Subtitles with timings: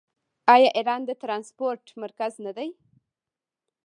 [0.53, 2.69] آیا ایران د ټرانسپورټ مرکز نه دی؟